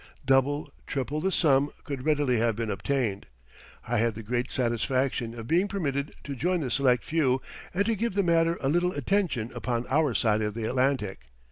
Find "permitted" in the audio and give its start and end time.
5.67-6.15